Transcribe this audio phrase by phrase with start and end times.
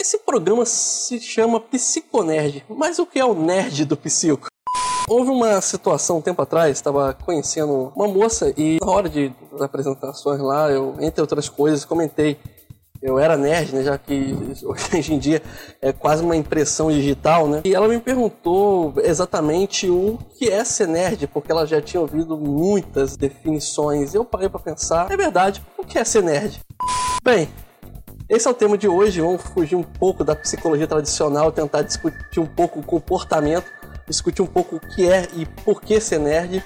[0.00, 4.46] Esse programa se chama Psiconerd, mas o que é o nerd do psico?
[5.06, 9.60] Houve uma situação um tempo atrás, estava conhecendo uma moça e na hora de das
[9.60, 12.38] apresentações lá, eu, entre outras coisas, comentei.
[13.02, 14.34] Eu era nerd, né, já que
[14.64, 15.42] hoje em dia
[15.82, 17.60] é quase uma impressão digital, né?
[17.62, 22.38] E ela me perguntou exatamente o que é ser nerd, porque ela já tinha ouvido
[22.38, 24.14] muitas definições.
[24.14, 26.58] Eu parei para pensar, é verdade, o que é ser nerd?
[27.22, 27.50] Bem,
[28.30, 29.20] esse é o tema de hoje.
[29.20, 33.66] Vamos fugir um pouco da psicologia tradicional, tentar discutir um pouco o comportamento,
[34.08, 36.64] discutir um pouco o que é e por que ser nerd.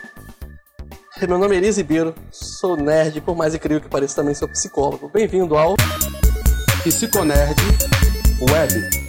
[1.26, 5.08] Meu nome é Elis Ribeiro, sou nerd, por mais incrível que pareça, também sou psicólogo.
[5.08, 5.74] Bem-vindo ao
[6.82, 7.56] Psiconerd
[8.50, 9.04] Web.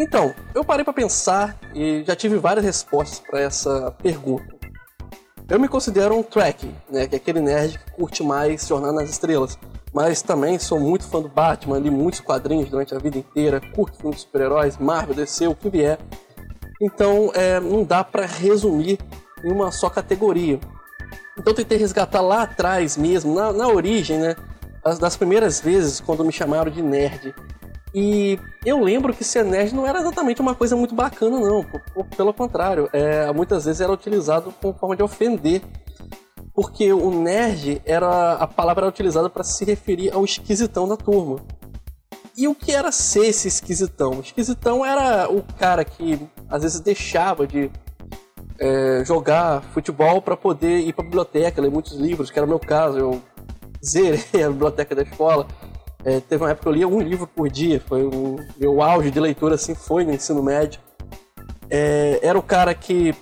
[0.00, 4.57] Então, eu parei para pensar e já tive várias respostas para essa pergunta.
[5.48, 9.08] Eu me considero um track, né, que é aquele nerd que curte mais Jornada nas
[9.08, 9.58] Estrelas,
[9.94, 13.96] mas também sou muito fã do Batman, li muitos quadrinhos durante a vida inteira, curto
[13.96, 15.98] filmes de super-heróis, Marvel, DC, o que vier.
[16.78, 18.98] Então, é, não dá para resumir
[19.42, 20.60] em uma só categoria.
[21.38, 24.36] Então, tentei resgatar lá atrás mesmo, na, na origem, né,
[24.84, 27.34] das, das primeiras vezes quando me chamaram de nerd.
[27.94, 31.64] E eu lembro que ser nerd não era exatamente uma coisa muito bacana, não.
[32.16, 35.62] Pelo contrário, é, muitas vezes era utilizado como forma de ofender.
[36.54, 38.32] Porque o nerd era.
[38.34, 41.36] a palavra era utilizada para se referir ao esquisitão da turma.
[42.36, 44.18] E o que era ser esse esquisitão?
[44.18, 47.70] O esquisitão era o cara que às vezes deixava de
[48.58, 52.48] é, jogar futebol para poder ir para a biblioteca, ler muitos livros, que era o
[52.48, 52.98] meu caso.
[52.98, 53.22] Eu
[53.84, 55.46] zerei a biblioteca da escola
[56.04, 59.10] é, teve uma época que eu lia um livro por dia, foi o meu auge
[59.10, 60.80] de leitura, assim, foi no ensino médio.
[61.70, 63.14] É, era o cara que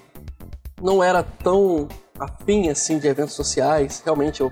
[0.80, 1.88] não era tão
[2.18, 4.02] afim, assim, de eventos sociais.
[4.04, 4.50] Realmente, eu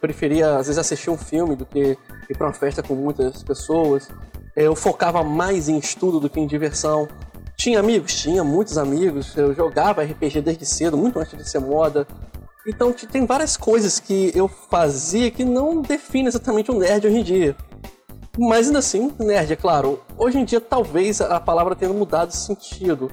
[0.00, 1.96] preferia, às vezes, assistir um filme do que
[2.28, 4.08] ir para uma festa com muitas pessoas.
[4.56, 7.08] É, eu focava mais em estudo do que em diversão.
[7.56, 8.14] Tinha amigos?
[8.14, 9.36] Tinha muitos amigos.
[9.36, 12.06] Eu jogava RPG desde cedo, muito antes de ser moda.
[12.66, 17.22] Então tem várias coisas que eu fazia que não define exatamente um nerd hoje em
[17.22, 17.56] dia.
[18.38, 20.00] Mas ainda assim, nerd, é claro.
[20.16, 23.10] Hoje em dia talvez a palavra tenha mudado de sentido.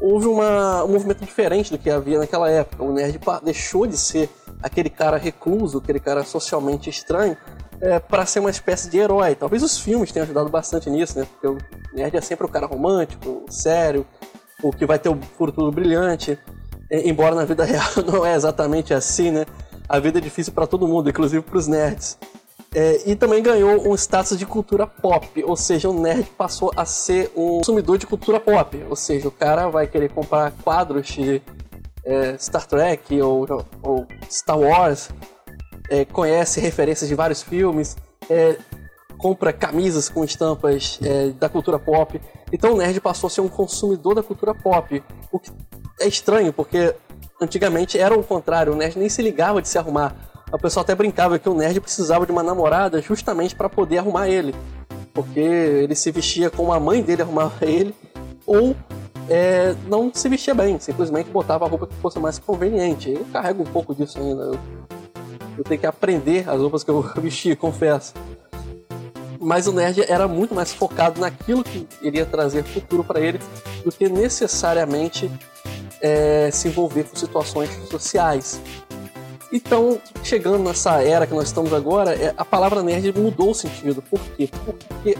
[0.00, 2.82] Houve uma, um movimento diferente do que havia naquela época.
[2.82, 4.28] O nerd deixou de ser
[4.62, 7.36] aquele cara recluso, aquele cara socialmente estranho,
[7.80, 9.34] é, para ser uma espécie de herói.
[9.34, 11.26] Talvez os filmes tenham ajudado bastante nisso, né?
[11.26, 11.58] Porque o
[11.94, 14.06] nerd é sempre o cara romântico, sério,
[14.62, 16.38] o que vai ter o futuro brilhante
[16.90, 19.46] embora na vida real não é exatamente assim, né?
[19.88, 22.18] A vida é difícil para todo mundo, inclusive para os nerds.
[22.74, 26.84] É, e também ganhou um status de cultura pop, ou seja, o nerd passou a
[26.84, 31.40] ser um consumidor de cultura pop, ou seja, o cara vai querer comprar quadros de
[32.04, 33.46] é, Star Trek ou,
[33.82, 35.08] ou Star Wars,
[35.88, 37.96] é, conhece referências de vários filmes,
[38.28, 38.58] é,
[39.16, 42.20] compra camisas com estampas é, da cultura pop.
[42.52, 45.50] Então o nerd passou a ser um consumidor da cultura pop, o que
[46.00, 46.94] é estranho, porque
[47.40, 50.14] antigamente era o contrário, o nerd nem se ligava de se arrumar.
[50.50, 54.28] O pessoal até brincava que o nerd precisava de uma namorada justamente para poder arrumar
[54.28, 54.54] ele.
[55.12, 57.94] Porque ele se vestia como a mãe dele arrumava ele,
[58.46, 58.74] ou
[59.28, 63.10] é, não se vestia bem, simplesmente botava a roupa que fosse mais conveniente.
[63.10, 64.42] Eu carrego um pouco disso ainda.
[64.42, 64.58] Eu,
[65.58, 68.14] eu tenho que aprender as roupas que eu vestia, confesso.
[69.40, 73.38] Mas o nerd era muito mais focado naquilo que iria trazer futuro para ele
[73.84, 75.30] do que necessariamente
[76.00, 78.60] é, se envolver com situações sociais.
[79.50, 84.02] Então, chegando nessa era que nós estamos agora, é, a palavra nerd mudou o sentido.
[84.02, 84.50] Por quê?
[84.64, 85.16] Porque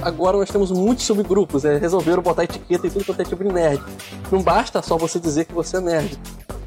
[0.00, 3.52] agora nós temos muitos subgrupos, é, resolveram botar etiqueta em tudo quanto é tipo de
[3.52, 3.82] nerd.
[4.30, 6.18] Não basta só você dizer que você é nerd.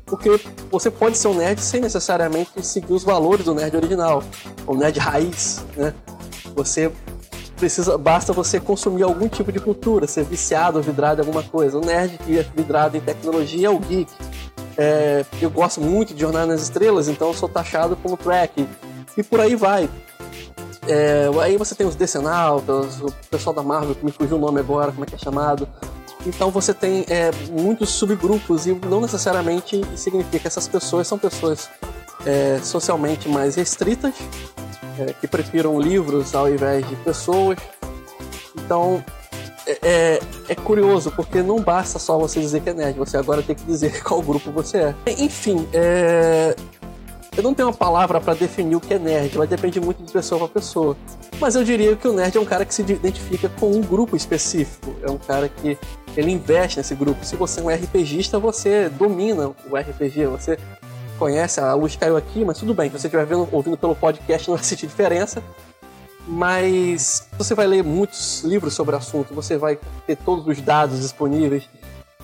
[0.05, 0.39] Porque
[0.69, 4.21] você pode ser um nerd sem necessariamente seguir os valores do nerd original,
[4.67, 5.93] o nerd raiz, né?
[6.55, 6.91] Você
[7.55, 11.77] precisa, basta você consumir algum tipo de cultura, ser viciado ou vidrado em alguma coisa.
[11.77, 14.11] O nerd que é vidrado em tecnologia é o geek.
[14.77, 18.67] É, eu gosto muito de Jornada nas Estrelas, então sou taxado como track.
[19.17, 19.89] E por aí vai.
[20.87, 24.59] É, aí você tem os Decenautas, o pessoal da Marvel, que me fugiu o nome
[24.59, 25.67] agora, como é que é chamado.
[26.25, 31.69] Então você tem é, muitos subgrupos e não necessariamente significa que essas pessoas são pessoas
[32.25, 34.13] é, socialmente mais restritas
[34.99, 37.57] é, que prefiram livros ao invés de pessoas.
[38.55, 39.03] Então
[39.67, 40.19] é, é,
[40.49, 43.63] é, curioso, porque não basta só você dizer que é nerd, você agora tem que
[43.63, 44.95] dizer qual grupo você é.
[45.17, 46.55] Enfim, é,
[47.35, 50.11] eu não tenho uma palavra para definir o que é nerd, vai depender muito de
[50.11, 50.95] pessoa para pessoa.
[51.39, 54.15] Mas eu diria que o nerd é um cara que se identifica com um grupo
[54.15, 55.77] específico, é um cara que
[56.15, 57.25] ele investe nesse grupo.
[57.25, 60.57] Se você é um RPGista, você domina o RPG, você
[61.15, 62.89] conhece, a luz caiu aqui, mas tudo bem.
[62.89, 65.43] Se você estiver vendo, ouvindo pelo podcast, não vai sentir diferença.
[66.27, 69.77] Mas você vai ler muitos livros sobre o assunto, você vai
[70.07, 71.69] ter todos os dados disponíveis.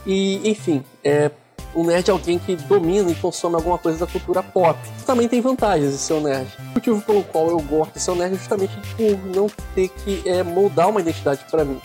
[0.06, 1.30] E, enfim, é,
[1.74, 4.78] o nerd é alguém que domina e consome alguma coisa da cultura pop.
[5.06, 6.48] Também tem vantagens de ser um nerd.
[6.60, 9.90] O motivo pelo qual eu gosto de ser um nerd é justamente por não ter
[9.90, 11.80] que é, moldar uma identidade para mim.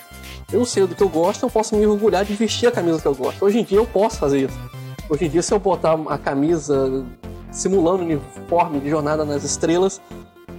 [0.52, 3.06] Eu sei do que eu gosto, eu posso me orgulhar de vestir a camisa que
[3.06, 3.44] eu gosto.
[3.44, 4.75] Hoje em dia eu posso fazer isso.
[5.08, 7.04] Hoje em dia, se eu botar a camisa
[7.52, 10.00] simulando uniforme de Jornada nas Estrelas,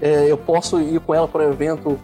[0.02, 2.00] é, eu posso ir com ela para um evento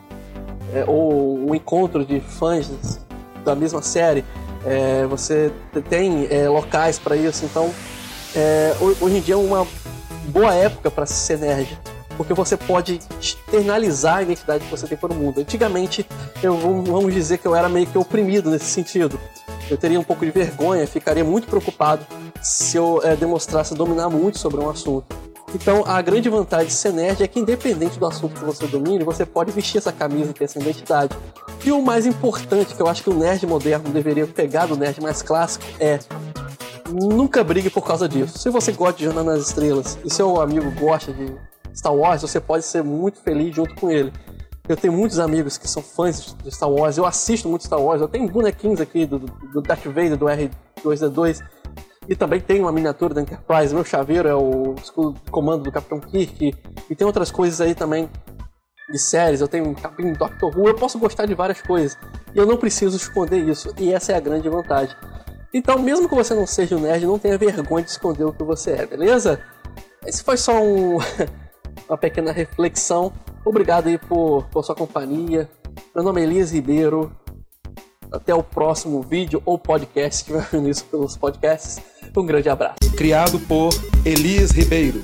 [0.74, 3.00] é, ou um encontro de fãs
[3.46, 4.26] da mesma série.
[4.66, 5.54] É, você
[5.90, 7.74] tem é, locais para isso, então
[8.36, 9.66] é, hoje em dia é uma
[10.26, 11.78] boa época para ser nerd,
[12.18, 15.40] porque você pode externalizar a identidade que você tem para o mundo.
[15.40, 16.06] Antigamente,
[16.42, 19.18] eu, vamos dizer que eu era meio que oprimido nesse sentido.
[19.70, 22.06] Eu teria um pouco de vergonha, ficaria muito preocupado
[22.44, 25.06] se eu é, demonstrasse dominar muito sobre um assunto.
[25.56, 29.04] Então, a grande vantagem de ser nerd é que, independente do assunto que você domine,
[29.04, 31.16] você pode vestir essa camisa e ter essa identidade.
[31.64, 35.00] E o mais importante, que eu acho que o nerd moderno deveria pegar do nerd
[35.00, 36.00] mais clássico, é
[36.92, 38.38] nunca brigue por causa disso.
[38.38, 41.36] Se você gosta de Jornada nas Estrelas e seu amigo gosta de
[41.76, 44.12] Star Wars, você pode ser muito feliz junto com ele.
[44.68, 48.02] Eu tenho muitos amigos que são fãs de Star Wars, eu assisto muito Star Wars,
[48.02, 51.42] eu tenho bonequinhos aqui do, do Darth Vader, do R2D2,
[52.08, 53.74] e também tem uma miniatura da Enterprise.
[53.74, 56.54] Meu chaveiro é o escudo de comando do Capitão Kirk.
[56.90, 58.10] E tem outras coisas aí também
[58.90, 59.42] de séries.
[59.42, 60.68] Eu tenho um capim do Doctor Who.
[60.68, 61.98] Eu posso gostar de várias coisas.
[62.36, 63.74] E eu não preciso esconder isso.
[63.78, 64.96] E essa é a grande vantagem.
[65.54, 68.44] Então, mesmo que você não seja um nerd, não tenha vergonha de esconder o que
[68.44, 69.40] você é, beleza?
[70.06, 70.98] Esse foi só um,
[71.88, 73.14] uma pequena reflexão.
[73.46, 75.50] Obrigado aí por, por sua companhia.
[75.94, 77.16] Meu nome é Elias Ribeiro.
[78.14, 81.82] Até o próximo vídeo ou podcast, que vai vir isso pelos podcasts.
[82.16, 82.76] Um grande abraço.
[82.96, 83.74] Criado por
[84.06, 85.02] Elias Ribeiro.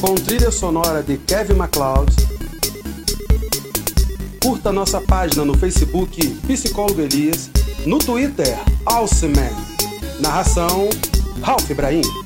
[0.00, 2.14] Com trilha sonora de Kevin MacLeod.
[4.40, 7.50] Curta nossa página no Facebook Psicólogo Elias,
[7.84, 8.56] no Twitter
[8.86, 9.50] Alceman.
[10.20, 10.88] Narração
[11.42, 12.23] Ralph Ibrahim.